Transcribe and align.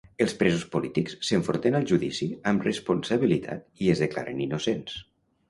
Els 0.23 0.31
presos 0.37 0.61
polítics 0.75 1.17
s'enfronten 1.27 1.77
al 1.79 1.85
judici 1.91 2.29
amb 2.53 2.65
responsabilitat 2.69 3.87
i 3.87 3.93
es 3.97 4.03
declaren 4.07 4.43
innocents. 4.49 4.99